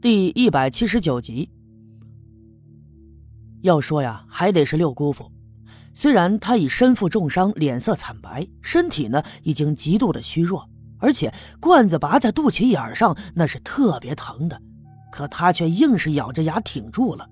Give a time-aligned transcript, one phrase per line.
[0.00, 1.50] 第一百七十九集。
[3.62, 5.32] 要说呀，还得是六姑父。
[5.94, 10.68] 虽然他已身负重伤，脸色惨白，身体呢已经极度的虚弱，
[10.98, 14.60] 而且罐子拔在肚脐眼上，那是特别疼的，
[15.10, 17.26] 可他却硬是咬着牙挺住了。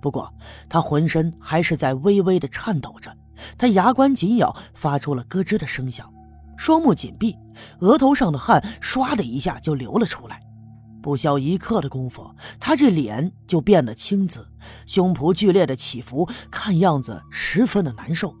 [0.00, 0.32] 不过
[0.68, 3.12] 他浑身还是在微微的颤抖着，
[3.58, 6.08] 他牙关紧咬，发出了咯吱的声响，
[6.56, 7.36] 双目紧闭，
[7.80, 10.40] 额头上的汗唰的一下就流了出来。
[11.04, 14.48] 不消一刻的功夫，他这脸就变得青紫，
[14.86, 18.34] 胸脯剧烈的起伏，看样子十分的难受。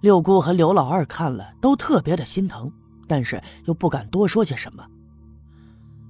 [0.00, 2.70] 六姑和刘老二看了都特别的心疼，
[3.08, 4.86] 但是又不敢多说些什么。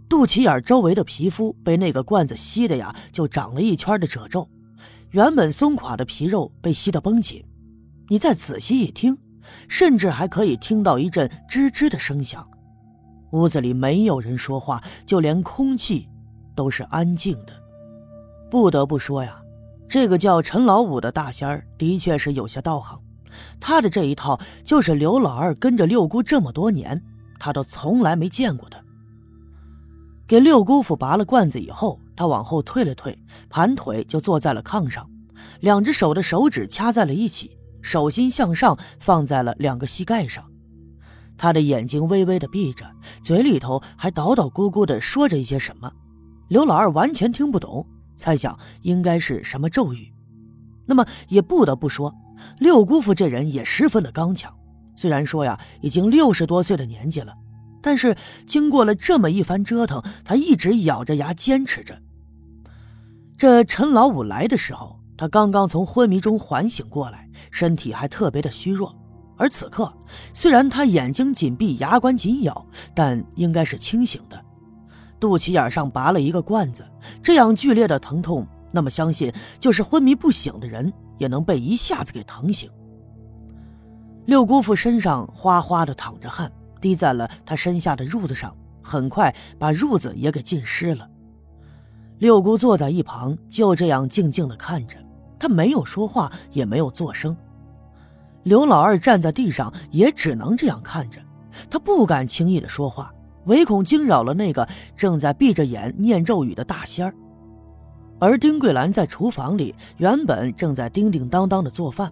[0.06, 4.46] 肚脐眼周围的皮肤被那个罐子吸的呀，就长了一圈的褶皱，
[5.12, 7.42] 原本松垮的皮肉被吸得绷紧。
[8.10, 9.16] 你再仔细一听，
[9.66, 12.46] 甚至还可以听到一阵吱吱的声响。
[13.32, 16.08] 屋子里没有人说话，就连空气
[16.54, 17.52] 都是安静的。
[18.50, 19.40] 不得不说呀，
[19.88, 22.98] 这个叫陈老五的大仙儿的确是有些道行。
[23.60, 27.02] 他的这一套，就是刘老二跟着六姑这么多年，
[27.38, 28.82] 他都从来没见过的。
[30.26, 35.08] 给六姑父拔了罐子以后，他往后退了退，盘腿就坐在了炕上，
[35.60, 40.44] 两只手的手指掐在了一起，手心向上放在了两个膝盖上。
[41.38, 42.84] 他的眼睛微微的闭着，
[43.22, 45.90] 嘴里头还叨叨咕咕的说着一些什么，
[46.48, 47.86] 刘老二完全听不懂，
[48.16, 50.12] 猜想应该是什么咒语。
[50.84, 52.14] 那么也不得不说，
[52.58, 54.52] 六姑父这人也十分的刚强。
[54.96, 57.32] 虽然说呀，已经六十多岁的年纪了，
[57.80, 58.16] 但是
[58.46, 62.02] 经过了这么一番折腾，他一直咬着牙坚持着。
[63.36, 68.97] 这陈老五来的时候，他刚刚从昏迷中缓醒过来，身体还特别的虚弱。
[69.38, 69.90] 而此刻，
[70.34, 74.38] 虽然他眼睛紧闭，牙关紧咬，但应该是清醒的。
[75.20, 76.84] 肚脐眼上拔了一个罐子，
[77.22, 82.68] 这样剧烈的疼痛，那么相信就是昏迷不醒的人也能被一下子给疼醒。
[84.26, 91.08] 六姑父身上哗哗的淌着汗，滴在了他身下的褥子上，很快把褥子也给浸湿了。
[92.18, 94.98] 六姑坐在一旁，就这样静静的看着，
[95.38, 97.36] 他没有说话，也没有作声。
[98.48, 101.20] 刘老二站在地上，也只能这样看着，
[101.68, 103.12] 他不敢轻易的说话，
[103.44, 104.66] 唯恐惊扰了那个
[104.96, 107.14] 正在闭着眼念咒语的大仙儿。
[108.18, 112.10] 而丁桂兰在厨房里，原本正在叮叮当当的做饭，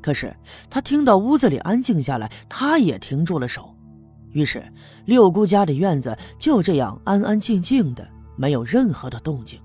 [0.00, 0.32] 可是
[0.70, 3.74] 她听到屋子里安静下来，她也停住了手。
[4.30, 4.62] 于是
[5.04, 9.58] 六姑家的院子就这样安安静静的，没有任何的动静。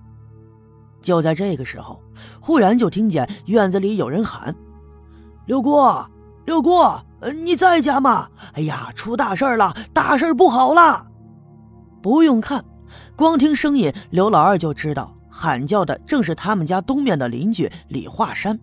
[1.00, 2.02] 就在这个时候，
[2.42, 4.56] 忽然就听见院子里有人喊。
[5.48, 5.82] 六姑，
[6.46, 6.72] 六姑，
[7.34, 8.28] 你在家吗？
[8.54, 9.74] 哎呀，出大事了！
[9.94, 11.08] 大事不好了！
[12.02, 12.64] 不用看，
[13.16, 18.60] 光听声音，刘老二就知道喊叫的正是他们家东面的邻居李华山。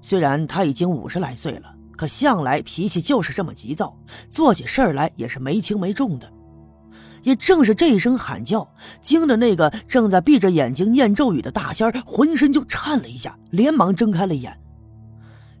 [0.00, 3.94] 虽然他已经五十来岁了，可向来脾气就是这么急躁，
[4.30, 6.26] 做起事来也是没轻没重的。
[7.24, 8.66] 也正是这一声喊叫，
[9.02, 14.58] 惊得那个正在闭着眼睛念咒语的大仙浑身就颤了一下，连忙睁开了眼。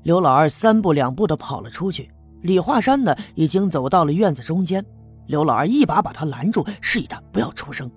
[0.04, 2.10] 刘老二三步两步的跑了出去，
[2.42, 4.84] 李华山呢已经走到了院子中间。
[5.26, 7.90] 刘老二一把把他拦住，示意他不要出声。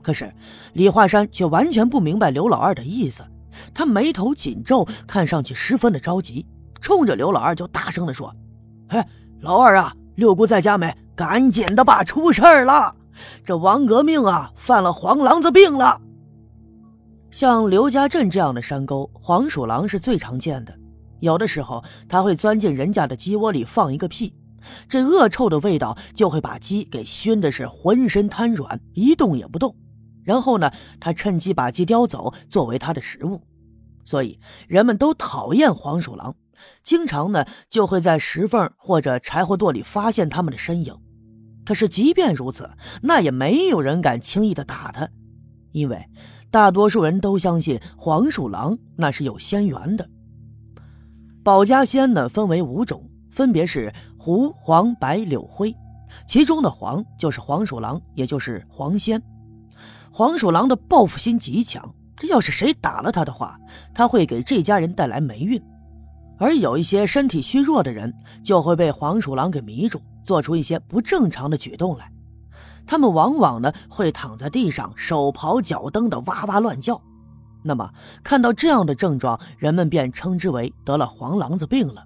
[0.00, 0.32] 可是
[0.74, 3.24] 李华山却完全不明白刘老二的意思，
[3.74, 6.46] 他眉头紧皱，看上去十分的着急，
[6.80, 8.32] 冲着刘老二就大声的说
[8.88, 9.04] ：“嘿，
[9.40, 10.96] 老二啊，六姑在家没？
[11.16, 12.94] 赶紧的吧，出事了！
[13.44, 16.00] 这王革命啊，犯了黄狼子病了。
[17.32, 20.72] 像刘家镇这样的山沟，黄鼠狼是最常见的。”
[21.20, 24.34] 有的时候，它会钻进人家的鸡窝里放一个屁，
[24.88, 29.74] 这恶臭的味道就会把鸡给熏的是浑身瘫软，一动也不动。
[30.22, 30.70] 然后呢，
[31.00, 33.42] 他趁机把鸡叼走，作为他的食物。
[34.04, 34.38] 所以
[34.68, 36.34] 人们都讨厌黄鼠狼，
[36.82, 40.94] 经常呢就会在石缝或者柴火垛里发现它们的身影。
[41.64, 42.68] 可是即便如此，
[43.02, 45.08] 那也没有人敢轻易的打它，
[45.72, 46.04] 因为
[46.50, 50.06] 大多数人都相信黄鼠狼那是有仙缘的。
[51.44, 55.76] 保家仙呢，分为五种，分别是胡、黄、白、柳、灰。
[56.26, 59.22] 其中的黄就是黄鼠狼，也就是黄仙。
[60.10, 63.58] 黄鼠狼的报复心极强，这要是谁打了他的话，
[63.92, 65.62] 他会给这家人带来霉运。
[66.38, 72.10] 而有一些身体虚弱的人，就会被黄鼠狼给迷住，做出一些不正常的举动来。
[72.86, 76.98] 他们往往呢，会躺在地上，手刨脚蹬的哇哇乱叫。
[77.66, 77.90] 那么，
[78.22, 82.04] 看到这样的症状，人们便称之为得了黄狼子病了。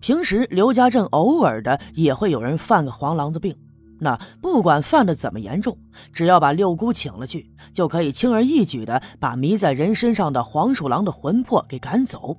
[0.00, 3.56] 平时刘家镇偶尔的也会有人犯个黄狼子病，
[3.98, 5.76] 那不管犯的怎么严重，
[6.12, 12.36] 只要把六姑请了去，就可以轻而易举的把迷在人身上的黄鼠狼的魂魄给赶走。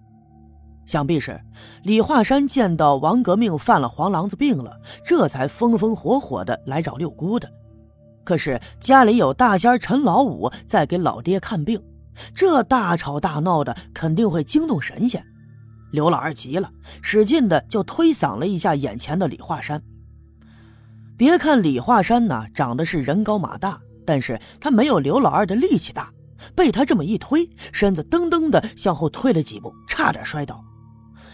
[0.86, 1.42] 想必是
[1.84, 7.52] 李华山见到王革命犯了黄狼子病了，这才风风火火的来找六姑的。
[8.30, 11.82] 可是家里有大仙陈老五在给老爹看病，
[12.36, 15.26] 这大吵大闹的肯定会惊动神仙。
[15.92, 16.70] 刘老二急了，
[17.02, 19.82] 使劲的就推搡了一下眼前的李华山。
[21.18, 26.14] 别看李华山呢长得是人高马大，但是他没有刘老二的力气大，
[26.56, 30.64] 被他这么一推，身子噔噔的向后退了几步，差点摔倒。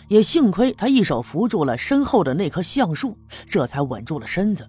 [0.08, 4.66] 也幸亏他一手扶住了身后的那棵橡树，这才稳住了身子。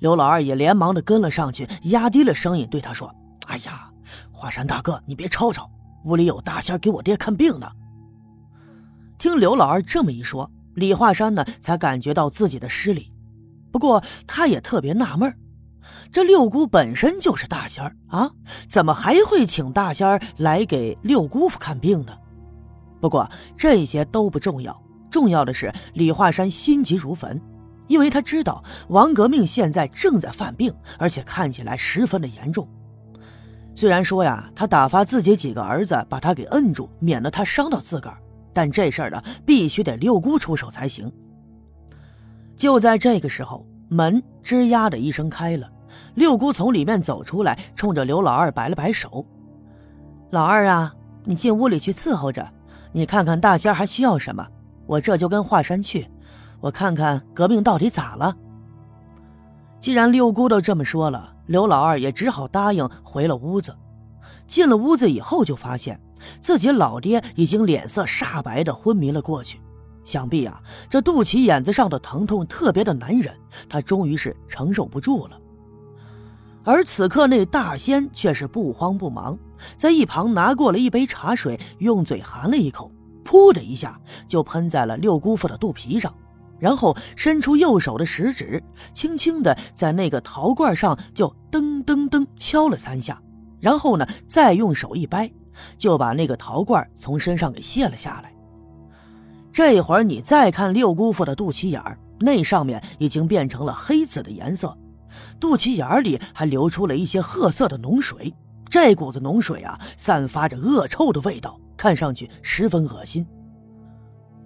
[0.00, 3.14] 刘老二也连忙的跟了上去，压低了声音对他说
[3.46, 3.90] ：“哎呀，
[4.32, 5.70] 华山大哥，你别吵吵，
[6.04, 7.70] 屋里有大仙给我爹看病呢。”
[9.18, 13.12] 听刘老二这么一说，李华山呢才感觉到自己的失礼。
[13.70, 15.32] 不过他也特别纳闷
[16.10, 18.30] 这六姑本身就是大仙儿啊，
[18.68, 22.16] 怎么还会请大仙儿来给六姑父看病呢？
[23.00, 27.40] 不过这些都不重要，重要的是李华山心急如焚，
[27.90, 32.66] 因为他知道王革命现在正在犯病，而且看起来十分的严重。
[33.74, 38.16] 虽然说呀，他打发自己几个儿子把他给摁住，免得他伤到自个儿，
[38.52, 41.12] 但这事儿呢，必须得六姑出手才行。
[42.56, 45.68] 就在这个时候，门吱呀的一声开了，
[46.14, 49.26] 六姑从里面走出来，冲着刘老二摆了摆手
[50.30, 50.94] ：“老二啊，
[51.24, 52.48] 你进屋里去伺候着，
[52.92, 54.46] 你看看大仙还需要什么，
[54.86, 56.08] 我这就跟华山去，
[56.60, 58.36] 我看看革命到底咋了。”
[59.80, 63.74] 既然六姑都这么说了，刘老二也只好答应，回了屋子。
[64.46, 65.98] 进了屋子以后，就发现
[66.40, 69.60] 自己老爹已经脸色煞白的昏迷了过去。
[70.04, 73.34] 想必啊，这肚脐眼子上的疼痛特别的难忍，
[73.68, 75.38] 他终于是承受不住了。
[76.62, 79.38] 而此刻那大仙却是不慌不忙，
[79.78, 82.92] 在一旁拿过了一杯茶水，用嘴含了一口，
[83.24, 86.12] 噗的一下就喷在了六姑父的肚皮上，
[86.60, 88.62] 然后伸出右手的食指，
[88.92, 93.20] 轻轻的在那个陶罐上就噔噔噔敲了三下，
[93.58, 95.32] 然后呢，再用手一掰，
[95.78, 98.32] 就把那个陶罐从身上给卸了下来。
[99.52, 104.76] 这会儿你再看六姑父的肚脐眼儿，那上面已经变成了黑紫的颜色，
[105.40, 108.32] 肚脐眼里还流出了一些褐色的脓水。
[108.68, 113.26] 这股子脓水啊，散发着恶臭的味道，看上去十分恶心。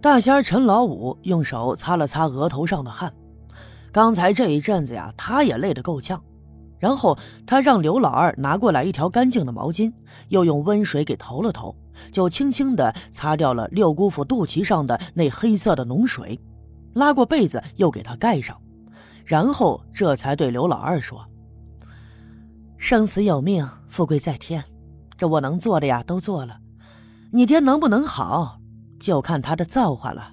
[0.05, 3.11] 大仙陈老五用手擦了擦额头上的汗，
[3.91, 6.23] 刚才这一阵子呀，他也累得够呛。
[6.79, 7.17] 然后
[7.47, 9.91] 他让刘老二拿过来一条干净的毛巾，
[10.29, 11.75] 又用温水给投了投。
[12.12, 16.39] 就轻轻地擦掉了六姑父肚脐上的那黑色的脓水，
[16.93, 18.61] 拉过被子又给他盖上，
[19.25, 21.27] 然后这才对刘老二说
[22.77, 24.62] ：“生死有命，富贵在天，
[25.17, 26.59] 这我能做的呀都做了，
[27.33, 28.59] 你爹能不能好，
[29.05, 30.31] 就看他的造化了。”